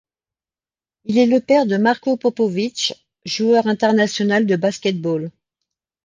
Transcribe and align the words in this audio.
Il 1.03 1.19
est 1.19 1.27
le 1.27 1.39
père 1.39 1.67
de 1.67 1.77
Marko 1.77 2.15
Popović, 2.17 2.93
joueur 3.23 3.67
international 3.67 4.47
de 4.47 4.55
basket-ball. 4.55 5.29